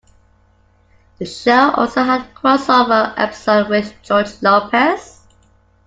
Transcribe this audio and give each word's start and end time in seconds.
The 1.19 1.27
show 1.27 1.73
also 1.75 2.01
had 2.03 2.21
a 2.21 2.33
crossover 2.33 3.13
episode 3.17 3.69
with 3.69 3.93
"George 4.01 4.31
Lopez". 4.41 5.21